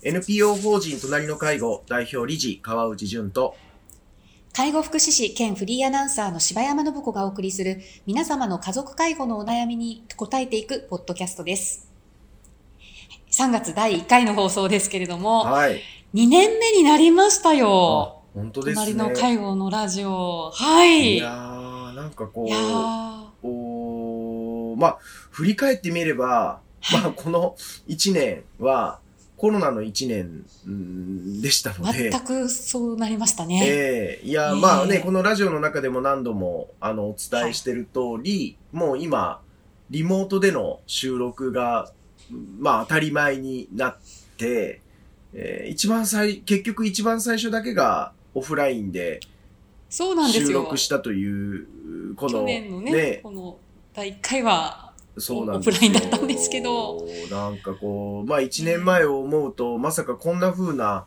[0.00, 3.56] NPO 法人隣の介護代表理事川内淳と
[4.52, 11.90] 介護福祉士兼フリーアナウンサーの柴山信子がお送りする皆様の家族介護のお悩みに答えていくポッドキャストです。
[13.32, 15.80] 3月第1回の放送ですけれども、はい。
[16.14, 18.22] 2年目になりましたあよ。
[18.34, 18.94] 本当ですね。
[18.94, 20.50] 隣の介護のラジオ。
[20.52, 21.14] はい。
[21.14, 24.98] いやー、なんかこーう、おーまあ、
[25.30, 26.60] 振り返ってみれば、
[26.92, 27.56] まあ、この
[27.88, 29.00] 1年は
[29.38, 33.62] コロナの1年うんでしたので、全くそうなりましたね。
[33.64, 34.26] ええ。
[34.26, 34.60] いや、ええ。
[34.60, 39.40] まあね、このラジオの中でも何度も、あの、お伝えしてる通り、もう今、
[39.90, 41.92] リモートでの収録が、
[42.58, 43.96] まあ当たり前になっ
[44.36, 44.82] て、
[45.32, 49.20] えー一番最、結局一番最初だけがオフラインで
[49.88, 50.46] そうなんですよ。
[50.48, 53.58] 収録したという、この、去年のねこの
[53.94, 54.87] 第1回は、
[55.20, 57.06] そうなんですよオフラインだったんですけど。
[57.30, 61.06] なんかこう、まあ一年前を思うと、まさかこんな風な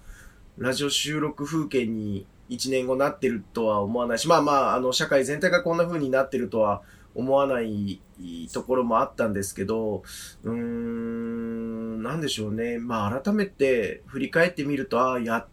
[0.58, 6.82] ラジオ収録風景に一年後なってるとは思わないし、まあまあ、あの、社会全体がこんな風になってるとは
[7.16, 8.02] 思わない
[8.54, 10.04] ところもあったんですけど、
[10.44, 12.78] うーん、なんでしょうね。
[12.78, 15.48] まあ改めて振り返ってみると、ああ、やっ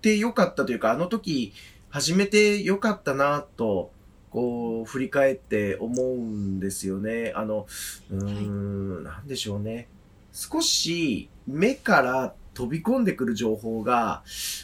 [0.00, 1.52] てよかったというか、あの時
[1.90, 3.90] 始めてよかったなと、
[4.30, 7.32] こう、振り返って思うんですよね。
[7.34, 7.66] あの、
[8.10, 9.88] うーん、なんでしょうね。
[10.32, 14.22] 少し目から飛び込んでくる情報が、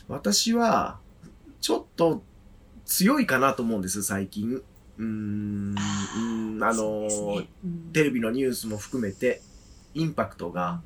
[0.09, 0.99] 私は
[1.61, 2.23] ちょっと
[2.85, 4.63] 強いかなと思うんです、最近。
[4.99, 9.41] うーん、うんあのねうんテレビのニュースも含めて、
[9.95, 10.83] インパクトが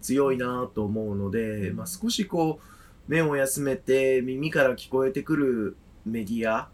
[0.00, 6.68] 強いなと思うので、まあ、少しこう、目を休めて耳から聞こえてくるメディア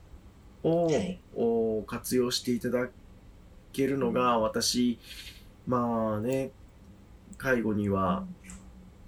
[0.66, 1.20] を、はい。
[1.34, 2.88] を活用していただ
[3.72, 4.98] けるのが、私、
[5.66, 6.50] まあね、
[7.38, 8.24] 介護には、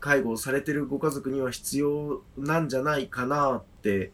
[0.01, 4.13] 介護をされてるご家族には必要なんじゃないかなって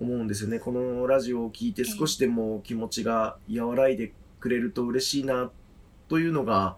[0.00, 0.58] 思うんですよね。
[0.58, 5.50] このラジオを聞いて少しでも気持ちが和らいでくれると嬉しいな
[6.08, 6.76] というのが、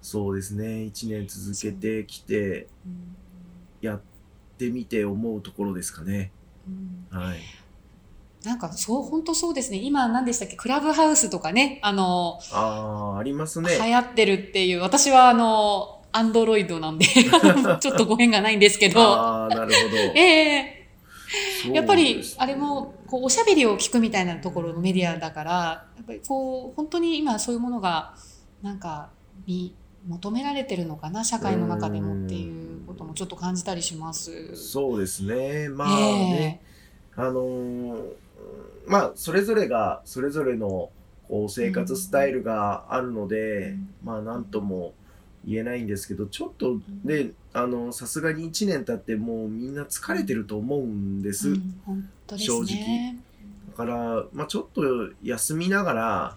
[0.00, 3.16] そうですね、一年続けてきてうん。
[3.82, 4.00] やっ
[4.56, 6.32] てみて思うところですかね。
[6.66, 7.18] うん。
[7.18, 7.38] はい。
[8.44, 9.78] なんかそう、本当そうですね。
[9.78, 10.56] 今何でしたっけ？
[10.56, 13.92] クラブハウスとかね、あの、ああ、あります流ね。
[13.92, 17.04] 行ってるっていう、私はあの、アンドロイドなんで、
[17.80, 19.96] ちょっとご縁がないんですけど、ああ、なるほど。
[20.18, 20.76] ええ
[21.62, 25.52] そうやっぱりあれもこうおしゃべりを聞くみたいなところのメディアだから
[25.96, 28.14] やっぱりこう本当に今そういうものが
[28.62, 29.10] なんか
[29.46, 29.72] 見
[30.08, 34.56] 求められてるのかな社会の中でもっていうこともちょっと感じたりします。
[34.56, 35.68] そうですね。
[35.68, 36.60] まあね、
[37.14, 38.00] あのー
[38.86, 40.90] まあ、それぞれが、それぞれの、
[41.28, 44.94] こう、生活スタイルがあるので、うんまあ、なんとも
[45.44, 51.50] 言えないんですけど、ちょっと、で、あの、さすがに1年経って、もうみんな疲れてると思うんです。
[51.50, 53.18] うん本当ですね。
[53.70, 54.82] だから、まあ、ちょっと
[55.22, 56.36] 休みながら、は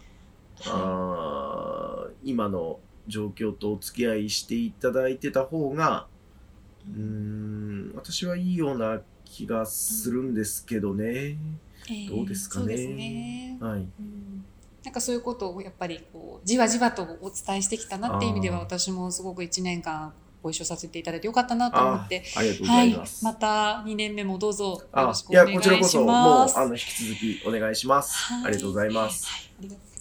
[0.66, 6.08] あー今の状況とお付き合いしていただいてた方が、
[6.88, 11.30] うーん、私はいいような気がするんですけどね。
[11.32, 11.38] い
[12.10, 13.58] どうですかねそうですね。
[13.62, 13.80] はい。
[13.80, 14.46] うん
[14.84, 20.12] なんかそういうことをやっぱりこうじわじわとお伝えしてきたなっていう意味では私もすごく1年間
[20.42, 26.58] ご一緒させていただいてよかったなと思ってあありがとうごはいざいます。、また2年目もどうぞよあろしくおいや、願いこちらこそ、しもう、ます。
[26.60, 28.14] あの、引き続きお願いします。
[28.14, 29.26] はいありがとうございます。
[29.26, 29.93] はいありがとう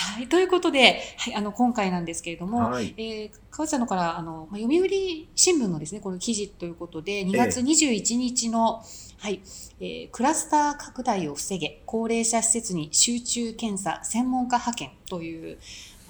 [0.00, 2.94] はい、ということで、はい、あの今回なんですけれども、はい。
[2.96, 4.88] えー、川内さんのからあの、まあ、読売
[5.34, 8.82] 新聞のですねこの記事ということで2月21日の、
[9.18, 9.40] はい
[9.80, 15.58] えークラスター拡大を防げ高齢者施設に集中検査専門家派遣という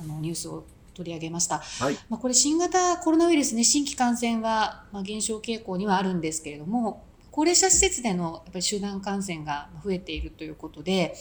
[0.01, 0.65] あのニュースを
[0.95, 1.59] 取り上げました。
[1.59, 1.99] はい。
[2.09, 11.15] まあ、これ新型コロナウイルスね、新規感染は、まあ、減少傾向にはあるんですけれども、高齢者施設でのやっぱり集団感染が増えているということで、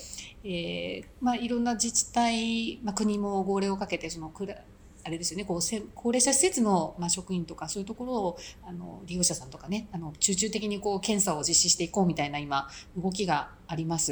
[0.44, 4.56] えーまあ、いろんな自治体、まあ、国も号令をかけて、そのくら
[5.04, 12.68] あれですよね、こうせ高齢者施設の、まあ、職員とかそういうところをあの利用者さんとかね、あの集中的にこう検査を実施していこうみたいな今
[12.98, 14.12] 動きがあります。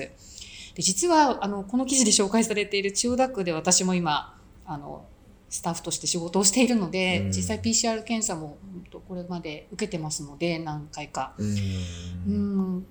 [0.76, 5.06] で実はあのこの記事で紹介されている千代田区で私も今あの
[5.50, 7.32] スタッフとして仕事をしているので、うん。
[7.32, 8.58] 実際 PCR 検査も
[9.08, 11.34] これまで受けてますので何回か。
[11.38, 12.86] うん。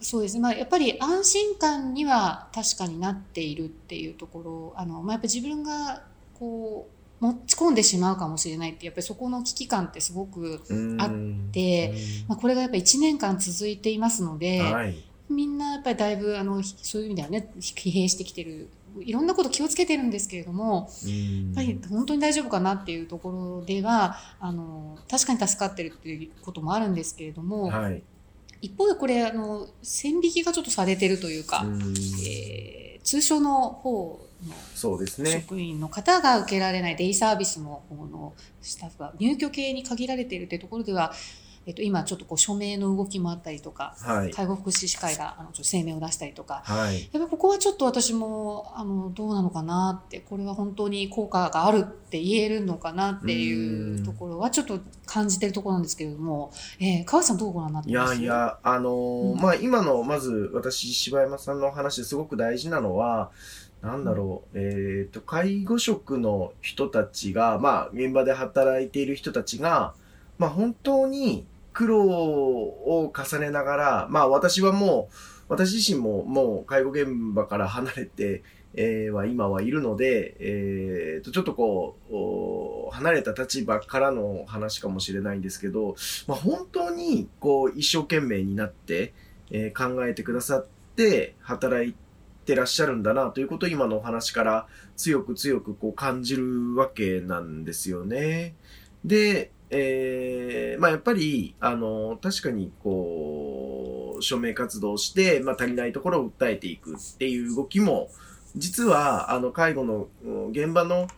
[0.00, 6.04] そうですね、まあ、やっぱり安心感には確かになっているっていうところあの、まあ、やっぱり自分が
[6.38, 6.88] こ
[7.20, 11.00] う持ち込んでしまうかもしれないってやっぱりそこの危機感ってすごく、うん。
[11.00, 11.10] あっ
[11.50, 11.94] て
[12.28, 15.02] まあ、これがやっぱり1年間続いていますので、はい。
[15.28, 18.68] みんなやっぱりだいぶあのひそういう意味ではね疲弊してきてる
[19.00, 28.02] いろんなこと気をつけてるんですけれども、やっぱり本当に大丈夫かなっていうところでは、あの、確かに助かってるっていうこともあるんですけれども、はい。
[28.62, 31.94] 一方でこれ、あの、線引きがちょっとされてるというか、うん
[32.26, 35.30] えー通所の方のそうですね。
[35.30, 41.12] 職員の方が受けられないデイサービスの方のスタッフが入居系に限られているというところでは、
[41.66, 44.30] えっと、今ちょっとこう署名の動きもあったりとか、はい。
[44.30, 47.00] 介護福祉士会があのちょっと声明を出したりとか、はい。
[47.00, 58.14] やっぱりここはちょっと私もあのどうなのかなってこれは本当に効果があるって言えるのかなっていうところはちょっと感じてるところなんですけれども、えー、川内さんどうご覧になっています？
[58.14, 59.40] やいや、あのーうん。
[59.40, 63.30] まあ、今の、まず、私、柴山さんの話ですごく大事なのは、
[63.82, 69.94] なんだろう、えっ、と、介護職の人たちが、まあ、現場で働いている人たちが、
[70.38, 71.44] まあ、本当に
[71.76, 75.14] 苦労を重ねながら、まあ、私はもう、
[75.50, 78.42] 私自身ももう介護現場から離れて、
[78.72, 85.96] えーは今はいるので、えーと、ちょっとこう、離れた立場からの話かもしれないんですけど、
[86.26, 89.12] まあ、本当にこう一生懸命になって、
[89.50, 91.94] えー考えてくださって働い
[92.46, 98.54] てらっしゃるんだなということを今のお話から強く強くこう感じるわけなんですよね。
[99.04, 108.10] で、えーまあやっぱり、あの、確かにこう、署名活動して、まあ足りないところを訴えていくっていう動きも、
[108.56, 110.08] 実は、あの、介護の
[110.50, 111.08] 現場の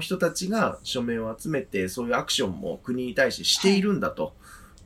[0.00, 4.34] 人たちが署名を集めて、そういうアクションも国に対してしているんだと。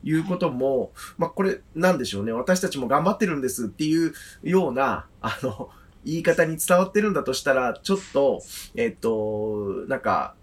[0.01, 2.31] いうことも、まあ、これ、なんでしょうね。
[2.31, 4.13] 私たちも頑張ってるんですっていう
[4.43, 5.69] ような、あの、
[6.05, 8.41] 言い方に伝わってるんだとしたら、ちょっと、
[8.75, 10.35] えっと、なんか、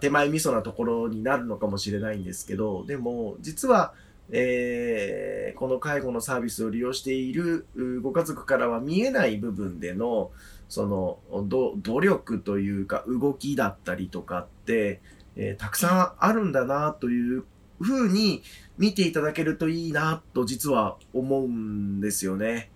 [0.00, 3.94] 手前味噌なところになるのかもしれないんですけど、でも、実は、
[4.30, 10.30] えーこの介護のサービスを利用しているうご家族からは見えない部分での、
[10.68, 11.18] その、
[11.48, 15.00] ど努力というか、動きだったりとかって、
[15.36, 17.44] えーたくさんあるんだな、という
[17.80, 18.42] ふうに
[18.78, 22.70] 見ていただけるといいな、と実は思うんですよね。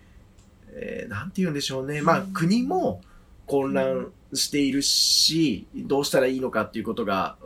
[0.73, 2.03] えーなんて言うんでしょうね。
[2.03, 3.01] まあ、うん国も
[3.47, 7.37] 混乱しているし、どうしたらいいのかっていうことが、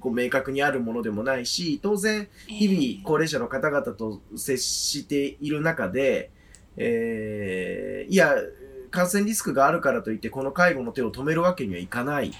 [0.00, 6.30] こう明確にあるものでもないし、当然、日々高齢者の方々と接している中で、
[6.76, 8.34] えーいや、
[8.90, 12.32] 感染リスクがあるからといって、この介護の手を止めるわけにはいかない、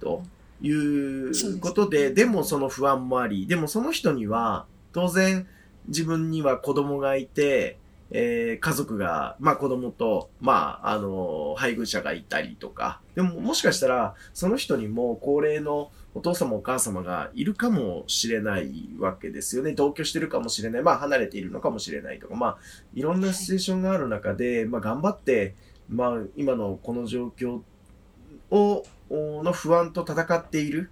[0.00, 0.22] と
[0.60, 5.46] いうことで、でもその不安もあり、でもその人には、当然
[5.88, 7.78] 自分には子供がいて、
[8.14, 19.72] えー家族が、まあ子供と、まあ、あの、配偶者がいたりとか、でももしかしたら、その人にも高齢のお父様お母様がいるかもしれないわけですよね。
[19.72, 20.82] 同居してるかもしれない。
[20.82, 22.58] まあ離れているのかもしれないとか、まあ
[22.94, 25.54] いろんなシチュエーションがある中で、まあ頑張って、
[25.88, 27.62] まあ今のこの状況
[28.50, 30.90] を、の不安と戦っている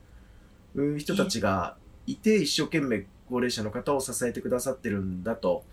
[0.99, 1.77] 人たちが
[2.07, 5.65] いて、一生懸命高齢者の方を支えてくださってるんだと。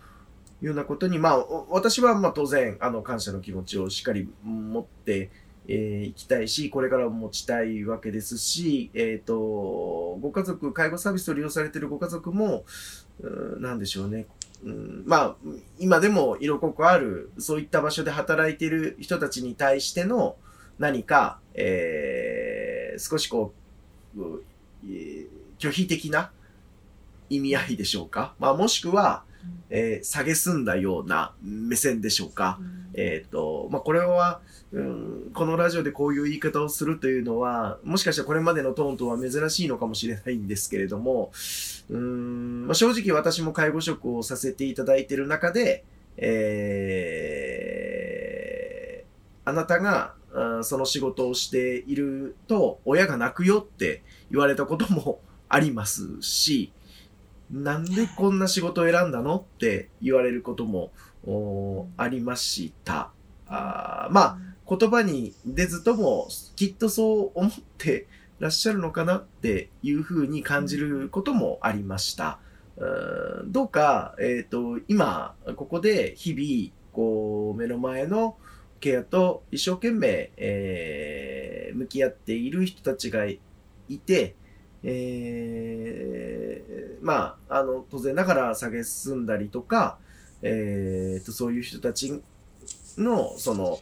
[0.62, 5.30] いうようなことに、まあ、私はまあ当然、あの、感謝の気持ちをしっかり持って、
[5.68, 12.64] えーいきたいし、これからも持ちたいわけですし、えっ、と、ご家族、介護サービスを利用されているご家族も、
[13.20, 14.26] うーなんでしょうね。
[14.64, 15.36] うん、まあ、
[15.78, 20.36] 今でも色濃くある、そういった場所で働いている人たちに対しての
[20.78, 23.54] 何か、えー少しこ
[24.16, 24.20] う、
[25.58, 26.32] 拒否的な
[27.30, 28.34] 意味合いでしょうか。
[28.38, 29.24] まあ、もしくは、
[29.70, 32.58] えー、下げすんだような目線でしょうか。
[32.94, 34.40] えっ、と、まあ、これは、
[34.72, 41.30] うん、このラジオでこういう言い方をするというのは、もしかしたらこれまでのトーンとは珍しいのかもしれないんですけれども、
[41.90, 45.84] うん、まあ、正直私も介護職をさせていただいている中で、
[46.16, 47.48] えー
[49.48, 56.70] あなたが、あその仕事をしていると、親が泣くよって言われたこともありますし、
[57.50, 60.90] なんでこんな仕事を選んだのって言われることも
[61.96, 63.10] ありました。
[63.46, 64.38] あまあ、
[64.68, 68.06] 言葉に出ずとも、きっとそう思って
[68.38, 72.38] らっしゃるのかなっていうふうに感じることもありました。
[72.76, 78.36] うどうか、えっ、と、今、ここで日々、こう、目の前の
[78.80, 83.38] ケアと一生懸命、えー向き合っている人たちがい
[84.04, 84.34] て、
[84.82, 89.98] えーまあ、あの、当然ながら下げ進んだりとか、
[90.42, 92.22] えーと、そういう人たち
[92.96, 93.78] の、その、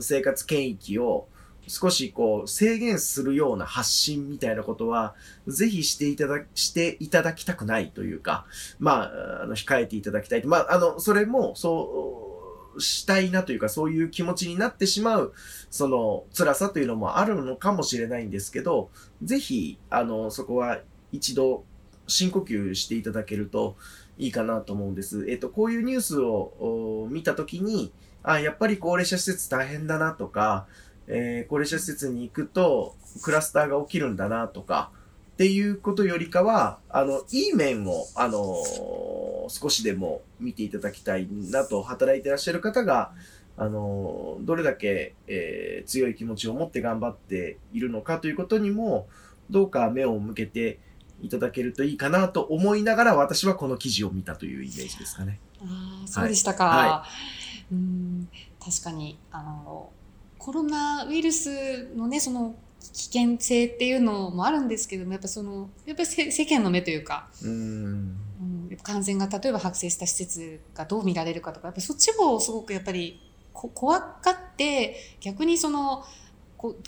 [0.00, 1.26] 生活権益を
[1.66, 5.14] 少しこう制限するような発信みたいなことは、
[5.46, 8.46] ぜひしていただ、していただきたくないというか、
[8.78, 10.44] まあ、あの、控えていただきたい。
[10.44, 12.27] まあ、あの、それも、そう
[12.78, 15.32] したいなというか、そういう気持ちになってしまう、
[15.70, 18.90] その辛さというのもあるのかもしれないんですけど、
[19.22, 20.80] ぜひ、あの、そこは
[21.12, 21.64] 一度
[22.06, 23.76] 深呼吸していただけると
[24.18, 25.26] いいかなと思うんです。
[25.28, 30.66] えっと、こういうニュースを見たときに、あ、やっぱり高齢者施設大変だなとか、
[31.06, 34.90] えー、高齢者施設に行くとクラスターが起きるんだなとか、
[35.32, 43.12] っていうことよりかは、あの、いい面を、あのー、少しでも見ていただきたいなと、働いてらっしゃる方が、
[43.56, 49.08] あのー、どれだけ、えー、強い気持ちを持って頑張っているのかということにも、
[49.50, 50.78] どうか目を向けて
[51.22, 55.40] いただけるといいかなと思いながら、私はこの記事を見たというイメージですかね。
[55.60, 56.64] ああ、そうでしたか。
[56.66, 57.04] はいは
[57.72, 58.28] い、うん
[58.64, 59.90] 確かに、あの、
[60.38, 62.54] コロナウイルスのね、その
[62.92, 68.16] 危険性っていうのもあるんですけどもやっぱそのやっぱり世間の目というかうん、
[68.82, 73.20] 感染が例えば発生した施設がどう見られるかとかやっぱそっちをすごくやっぱり
[73.52, 76.04] 怖がって逆にその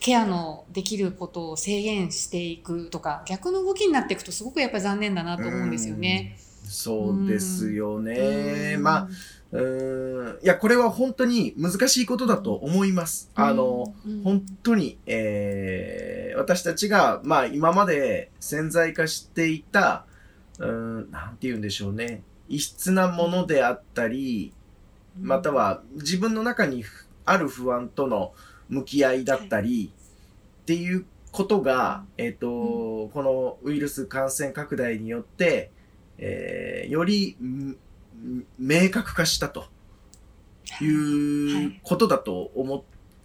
[0.00, 6.37] ケアのできることを制限していくとか逆の動きになっていくとすごくやっぱり残念だなと思うんですよね。
[6.64, 8.76] うそうですよね。
[8.78, 9.09] まあ
[9.52, 13.30] うんいや、これは本当に難しいことだと思います。
[13.35, 20.07] あの、うん、本当に、えー、私たちが、まあ今まで潜在化していた、
[20.61, 22.23] うん、なんて言うんでしょうね。
[22.49, 24.52] 異質なものであったり、
[25.21, 26.85] または自分の中に
[27.25, 28.33] ある不安との
[28.69, 29.93] 向き合いだったり、
[30.62, 35.71] っていうことが、えっ、ー、と、このウイルス感染拡大によって、
[36.19, 37.37] えー、より、
[38.59, 39.64] 明確化したと
[40.83, 41.69] い。
[41.69, 42.83] うことだと思っ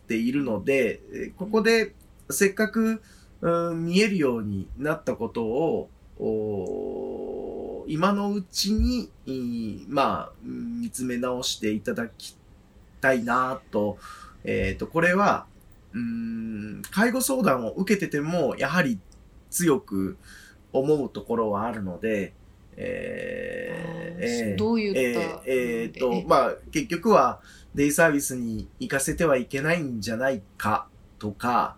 [0.08, 1.02] ているので、
[1.38, 1.94] ここで
[2.30, 3.02] せっかく、
[3.42, 5.90] うん、見えるようになったことを、
[7.88, 9.10] 今のうちに、
[9.88, 12.36] まあ、見つめ直していただき
[13.02, 13.98] たいなと、
[14.44, 15.46] えっ、ー、と、これは、
[15.94, 19.00] うん、介護相談を受けてても、やはり
[19.50, 20.18] 強く
[20.74, 22.34] 思うところはあるので、
[22.78, 27.40] えー、えー、どういったえー、えー、と、まあ、結局は
[27.74, 30.88] デイサービスに行かせてはいけないんじゃないか
[31.20, 31.78] とか、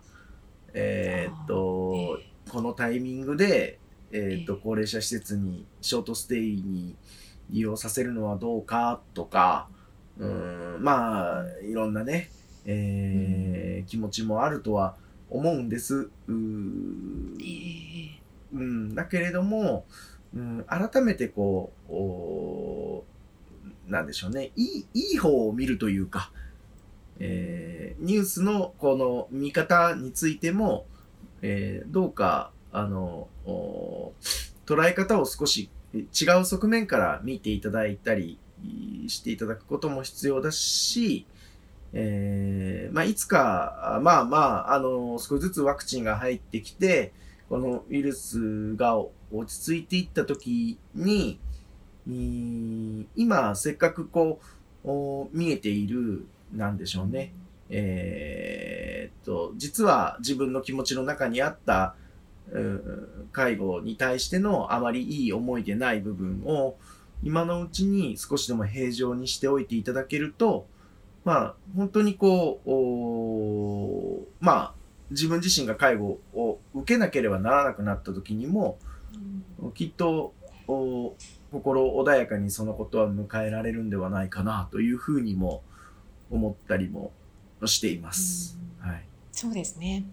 [0.74, 2.18] えっ、と、
[2.50, 3.78] このタイミングで、
[4.12, 6.96] えっ、と、高齢者施設に、ショートステイに
[7.50, 9.68] 利用させるのはどうかとか、
[10.18, 12.30] うん、まあ、いろんなね、
[12.64, 14.96] えー、気持ちもあるとは
[15.30, 16.10] 思うんです。
[16.28, 16.32] う
[18.52, 19.84] うん、だけれども、
[20.34, 26.30] うん、改めてこう、なんでしょうね、いい、いい方を見るというか、
[27.20, 30.86] えー、ニュースのこの見方についても、
[31.42, 33.28] えー、どうか、あの、
[34.66, 35.98] 捉え方を少し違
[36.40, 38.38] う側面から見ていただいたり
[39.08, 41.26] していただくことも必要だし、
[41.92, 47.12] えー、まあ、いつか、まあまあ、あの、少しずつワクチンが入ってきて、
[47.48, 48.98] このウイルスが
[49.32, 51.40] 落ち着いていった時に、
[53.16, 54.40] 今、せっかくこ
[54.84, 57.32] う、見えている、なんでしょうね。
[57.70, 61.94] えー、っと、実は自分の気持ちの中にあった、
[63.32, 66.76] 介護に対してのあまりいい思いでない部分を、
[67.22, 70.66] 今のうちに少しでも平常にしておいていただけると、
[71.24, 72.60] まあ、本当にこ
[74.40, 74.74] う、まあ、
[75.10, 78.78] 自分自身が介護を受けなければならなくなった時にも、
[79.74, 80.34] きっと
[80.66, 81.16] 心
[81.52, 85.62] 穏やかにそのことは迎えられるんではないかなというふうにも
[86.30, 87.12] 思ったりも
[87.64, 88.58] しています。
[88.78, 90.04] はい、そうですね。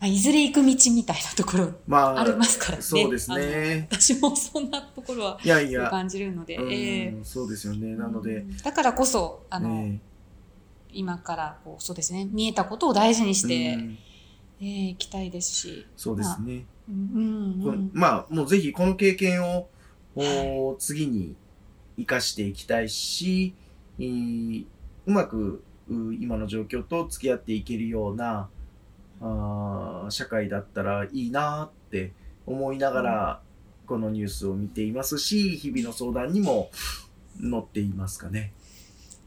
[0.00, 2.82] まあ、いずれ行く道みたいなところありますからね。
[2.82, 3.88] そうですね。
[3.90, 7.96] 私もそんなところはいやいや感じるので、えー、そうですよね。
[7.96, 9.98] なので、だからこそあの、えー、
[10.92, 13.54] 今からこうそうですね見えたことを大事にして、
[14.60, 15.86] えー、いきたいですし。
[15.96, 16.66] そうですね。
[16.88, 19.68] うんうん、まあ、もうぜひこの経験を、
[20.16, 21.34] お次に
[21.96, 23.54] 生かしていきたいし、
[23.98, 28.48] うまく今の状況と付き合っていけるような
[30.06, 32.12] あ社会だったらいいなって
[32.46, 33.40] 思いながら、
[33.86, 36.70] このニュースを見ていますし、日々の相談にも
[37.40, 38.52] 載っていますかね。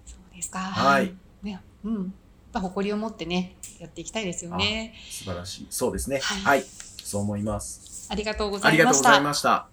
[0.06, 0.60] そうですか。
[0.60, 1.14] はい。
[1.44, 2.14] ね、うん。
[2.54, 4.94] 誇りを持ってね、やっていきたいですよね。
[5.10, 5.68] 素晴らしい。
[5.70, 6.20] そうですね。
[6.20, 8.08] はい、はいそう思います。
[8.10, 8.70] ありがとうございました。
[8.70, 9.68] ありがとうございました。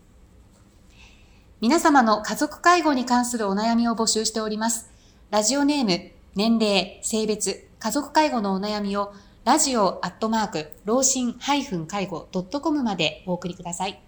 [1.61, 4.91] 皆様の家族介護に関するお悩みを募集しております。
[5.31, 9.13] ラジオネーム、年齢、性別、家族介護のお悩みを
[9.45, 11.35] ラジオアットマーク、老人
[11.87, 12.27] 介護
[12.63, 14.04] .com までお送りください。